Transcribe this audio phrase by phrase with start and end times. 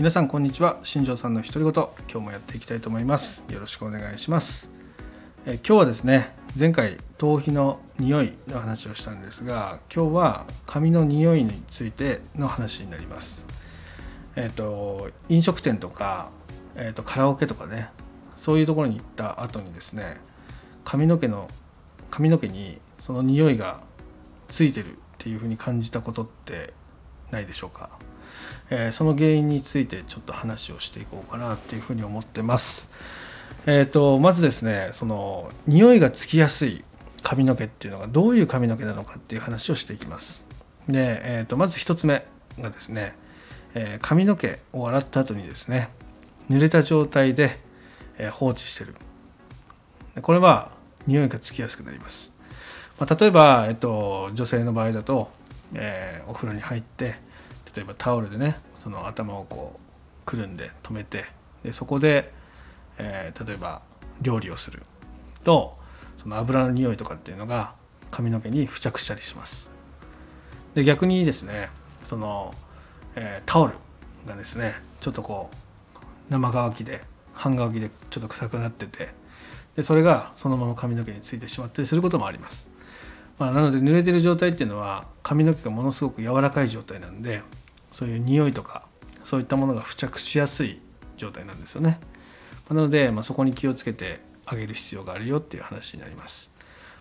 [0.00, 0.78] 皆さんこんにちは。
[0.82, 1.74] 新庄さんの独り言。
[1.74, 3.44] 今日もやっていきたいと思います。
[3.50, 4.70] よろしくお願いします。
[5.44, 13.44] え今日はですね前回頭皮の匂いの話をしたんですが今日は髪の匂いについての話になります。
[14.36, 16.30] えっ、と飲食店とか、
[16.76, 17.90] えーとカラオケとかね
[18.38, 20.16] そういうところに行った後にですね
[20.82, 21.46] 髪の毛の
[22.10, 23.80] 髪の毛にその匂いが
[24.48, 26.72] ついてるっていうふうに感じたことって
[27.30, 27.90] ないでしょうか、
[28.70, 32.88] えーその原因についてちょっと話をしていこうかなっていうふうに思ってます。
[33.66, 36.84] えー、とまずですねその匂いがつきやすい
[37.22, 40.44] 髪の毛っていうのがどういう髪の毛なのかっていう話をしていきます。
[40.88, 42.24] で、えー、とまず1つ目
[42.58, 43.14] がですね、
[43.74, 45.90] えー髪の毛を洗った後にですね
[46.48, 47.56] 濡れた状態で、
[48.18, 48.94] え放置してる。
[50.22, 50.72] これは
[51.06, 52.30] 匂いがつきやすくなります、
[52.98, 55.30] まあ、例えば、えっと、女性の場合だと、
[55.74, 57.16] えーお風呂に入って
[57.74, 61.26] 例えばタオルでねその頭をこうくるんで止めて
[61.62, 62.32] でそこで、
[62.98, 63.82] えー例えば
[64.22, 64.82] 料理をする
[65.44, 65.78] と
[66.18, 67.74] その油の匂いとかっていうのが
[68.10, 69.70] 髪の毛に付着したりします。
[70.74, 71.70] で逆にですね
[72.06, 72.54] その、
[73.16, 73.74] えータオル
[74.26, 75.98] がですねちょっとこう
[76.30, 79.08] 生乾きで半乾きでちょっと臭くなってて
[79.76, 82.68] でそれがそのまま髪の毛についてしまったりすることもあります、
[83.40, 87.40] まあ、なので濡れてる状態っていうのは髪の毛がものすごく柔らかい状態なんで
[87.90, 88.84] そういう匂いとか
[89.24, 90.82] そういったものが付着しやすい
[91.16, 92.00] 状態なんですよね。
[92.68, 96.50] まなので、まあ、そこに気をつけてあげる必要があるよっていう話になります、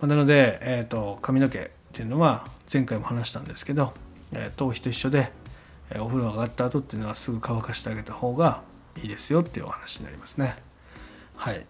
[0.00, 3.92] まなので、えー、と髪の毛っていうのは前回も話したんですけど、
[4.32, 5.30] えー頭皮と一緒で、
[5.90, 8.62] えお風呂上がった後っていうのはすぐ乾かしてあげた方が
[9.02, 10.56] いいですよっていうお話になりますね。
[11.36, 11.66] はい。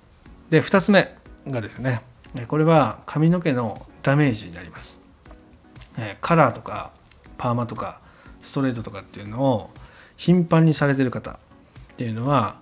[0.51, 1.13] で2つ目
[1.49, 2.03] がですね
[2.49, 4.99] これは髪の毛のダメージになります。
[6.21, 6.93] カラーとか
[7.37, 8.01] パーマとか
[8.43, 9.71] ストレートとかっていうのを
[10.17, 11.37] 頻繁にされてる方っ
[11.97, 12.57] ていうのは、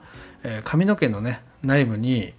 [0.64, 2.34] 髪の毛のね内部に、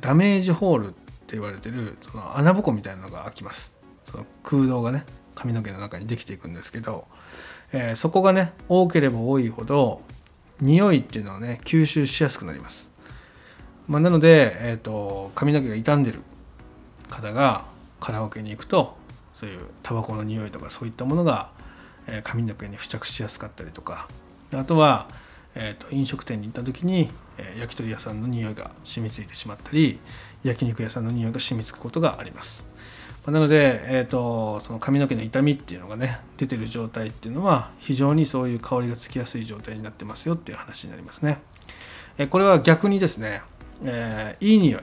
[0.00, 3.74] ダメージホールって言われてるその穴ぼこみたいなのが開きます。
[4.04, 5.04] その空洞がね
[5.34, 7.06] 髪の毛の中にできていくんですけど、
[7.72, 10.00] えそこがね多ければ多いほど
[10.60, 12.88] 匂いっていうのをね吸収しやすくなります、
[13.88, 16.20] まあ、なので、えー、と髪の毛が傷んでる
[17.08, 17.64] 方が
[18.00, 18.96] カラオケに行くと
[19.34, 21.50] そういうタバコの匂いとかそういったものが、
[22.06, 24.08] え髪の毛に付着しやすかったりとか
[24.52, 25.08] あとは、
[25.54, 29.98] えーと飲食店に行った時に、え焼き鳥屋さんの匂いが染みついてしまったり
[30.44, 32.64] 焼肉屋さんの匂いが染みつくことがあります
[33.26, 41.38] まなので、えー、とその髪の毛の痛みっていうのがね出てる状態っていうのは非常にそういう香りがつきやすい状態になってますよっていう話になりますね。
[42.18, 43.42] えーこれは逆にですね、
[43.82, 44.82] えいい匂い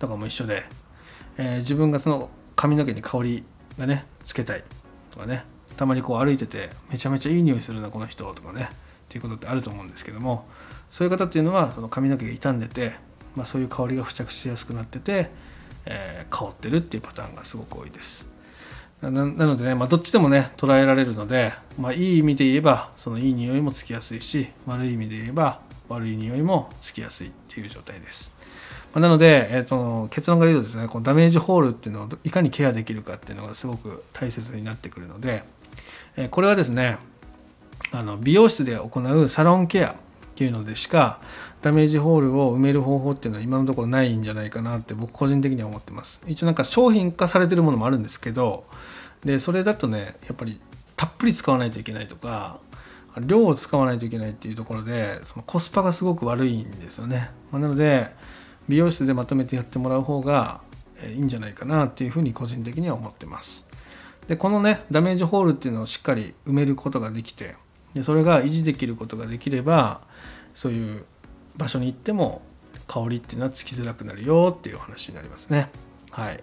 [0.00, 0.64] とかも一緒で、
[1.36, 3.44] えー自分がその髪の毛に香り
[3.78, 4.64] がねつけたい
[5.10, 5.44] とかね
[5.76, 8.76] たまにこう歩いててめちゃめちゃいい匂いするなこの人とかねっ
[9.08, 10.46] ていうことってあると思うんですけども
[10.90, 12.92] そういう方っていうのはその髪の毛が傷んでて、
[13.34, 15.30] まあ、そういう香りが付着しやすくなってて、
[15.86, 18.26] えー香ってるっていうパターンがすごく多いです。
[19.00, 28.33] なのでね、まあ、どっちでもね捉えられるので、まあ、いい意味で言えばそのいい匂いもつきやすいし悪い意味で言えば悪い匂いもつきやすいっていう状態です、
[29.00, 35.42] なので、えー、と結論から言うとですねこのダメージホールっていうのをいかにケアできるかっていうのがすごく大切になってくるので、
[36.16, 36.98] えーこれはですね
[37.90, 39.94] あの美容室で行うサロンケアっ
[40.36, 41.20] ていうのでしか
[41.62, 46.20] ダメージホールを埋める方法っていうのは今のところないんじゃないかなって僕個人的には思ってます。
[46.26, 48.64] 一応なんか商品化されてるものもあるんですけど
[49.24, 50.60] でそれだとねやっぱり
[50.96, 52.58] たっぷり使わないといけないとか
[53.20, 58.08] 量を使わないといけないっていうところでそのコスパがすごく悪いんですよね、まあなので
[58.68, 60.60] 美容室でまとめてやってもらう方が
[61.06, 63.64] いいんじゃないかなっていうふうに個人的には思ってます。
[64.28, 67.56] でこのねダメージホールっていうのをしっかり埋めることができて
[67.94, 70.00] でそれが維持できることができれば
[70.54, 71.04] そういう
[71.56, 72.42] 場所に行っても
[72.86, 75.70] 香りっていうのはつきづらくなるよっていう話になりますね。
[76.10, 76.42] はい。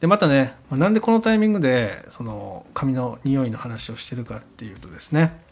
[0.00, 5.44] でまたねまあなんでこのタイミングでその髪の匂いの話をしてるかっていうとですね。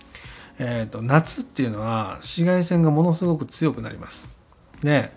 [0.58, 4.36] えー、と夏っていうのは紫外線がものすごく強くなります。
[4.82, 5.12] で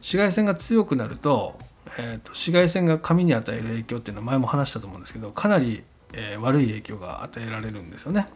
[0.00, 1.58] 紫外線が強くなると,、
[1.98, 5.82] えー、と紫外線が髪に与える影響っていうのは前も話したと思うんですけどかなり、
[6.12, 8.26] えー悪い影響が与えられるんですよね。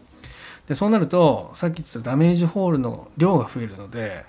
[0.69, 4.25] でそうなるとさっき言ったダメージホールの量が増えるので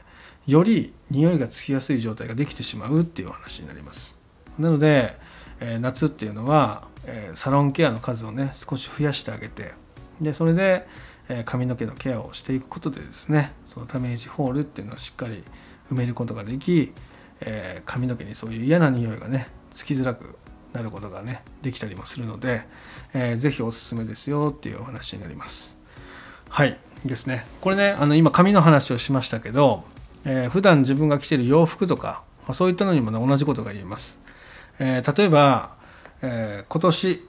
[0.46, 4.16] より匂いがつきやすい状態ができてしまうっていう話になります。
[4.60, 5.18] なので、
[5.60, 9.74] えー夏っていうのは、えーサロンケアの数をね少し増やしてあげて
[10.22, 10.88] でそれで、
[11.30, 15.44] えー髪の毛のケアをしていくことでですねそのダメージホールっていうのをしっかり
[15.92, 16.94] 埋めることができ、
[17.42, 20.36] えー髪の毛にそういう嫌な匂いがねつきづらく
[20.74, 22.64] なることがねできたりもするので、
[23.14, 25.76] えーぜひおすすめですよっていうお話になります。
[26.50, 27.46] はいですね。
[27.62, 29.84] これねあの今髪の話をしましたけど、
[30.26, 34.20] えー、普段自分が着てる洋服とか、まあ、そういったのにも、ね、同じことが言えます、
[34.80, 35.76] えー、例えば、
[36.22, 37.28] えー、今年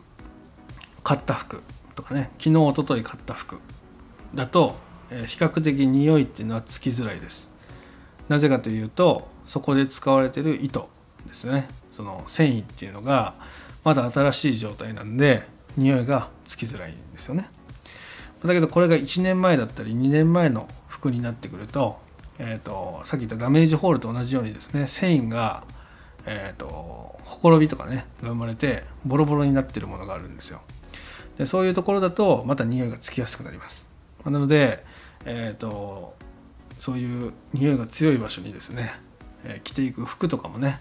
[1.05, 1.63] 買った服
[1.95, 3.59] とかね昨日おととい買った服
[4.35, 4.77] だと、
[5.11, 7.49] えー、比較的匂いっていうのはつきづらいです。
[8.29, 10.89] なぜかというとそこで使われてる糸
[11.27, 11.69] ですね。
[11.91, 13.35] その繊維っていうのが
[13.85, 15.45] まだ新しい状態なんで
[15.77, 17.49] 匂いがつきづらいんですよね。
[18.45, 21.99] だけどこれが1年前だったり2年前の服になってくると,、
[22.39, 25.65] えーと、さっき言ったダメージホールと同じようにですね繊維が、
[26.27, 26.67] えーと、
[27.25, 30.61] ほころびとかねが生まれてボロボロになってるものがあるんですよ。
[31.39, 33.87] でそういうところだとまた匂いがつきやすくなります。
[34.25, 34.85] なので、
[35.25, 36.15] えーと
[36.79, 38.93] そういう匂いが強い場所にですね、
[39.45, 40.81] えー、着ていく服とかもね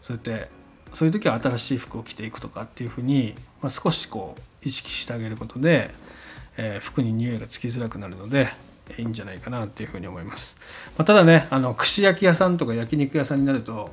[0.00, 0.48] そうやって
[0.94, 5.90] そういう時は新しい服を着ていくとかっていうふうに、まあ、少しこう意識してあげることで、
[6.56, 8.48] えー、服に匂いがつきづらくなるので
[8.98, 10.56] いいんじゃないかなっていうふうに思います、
[10.98, 13.90] まあ、ただねあの串焼き屋さんとか焼肉屋さんになると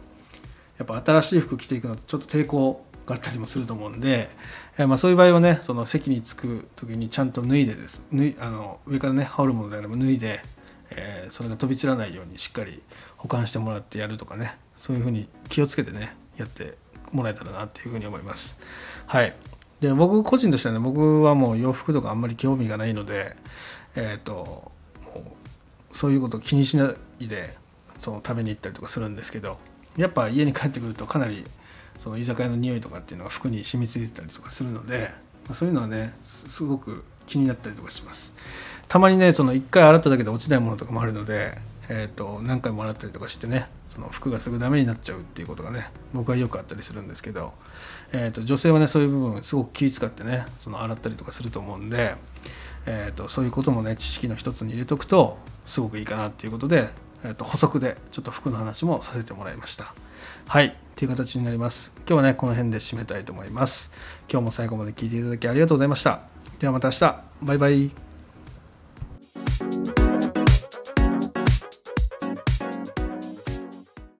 [0.77, 4.29] やっぱ新しい服着ていくのとちょっと抵抗があったりもすると思うんで、
[4.77, 10.41] えー、まあ、そういう場合はねその席に着く時にちゃんと脱いでです脱いあの上からね羽織るものであれば脱いで、
[10.91, 12.81] えー、それが飛び散らないようにしっかり
[13.17, 16.77] 保管してもらってやるとかねそういうふうに気をつけてねやって
[17.11, 18.59] もらえたらなっていうふうに思います。
[19.07, 19.35] はい。
[19.81, 23.35] で、僕個人としてはね、僕はもう洋服とかあんまり興味がないので、
[23.95, 24.71] えっ、ー、と、
[25.91, 27.55] そういうことを気にしないで、
[28.01, 29.57] その食べに行ったりとかするんですけど、
[29.97, 31.43] やっぱ家に帰ってくるとかなり
[31.97, 35.11] その居酒屋の匂いとかっていうのが服に染みついてたりとかするので、
[35.53, 38.31] そういうのはね、すごく気になったりとかします。
[38.89, 41.57] たまにね、その1回洗っただけで落ちないものとかもあるので、
[41.89, 47.53] えーと、何回も洗ったりとかしてねその服がすぐダメになっちゃうっていうことがね僕はよくあったりするんですけど、
[48.11, 52.13] えーと、女性はねそういう部分すごく気遣ってねその洗ったりとかすると思うんで、
[52.85, 56.89] えーと、そういうこともね知識の一つに入れとくとすごくいいかなっていうことで、
[57.23, 59.93] えー、と補足でちょっと服の話もさせてもらいました。
[60.47, 61.91] はいっていう形になります。
[61.99, 63.89] 今日はねこの辺で締めたいと思います。
[64.31, 66.21] 今日も最後まで聞いていただきありがとうございました。
[66.59, 67.23] ではまた明日。
[67.41, 68.08] バイバイ。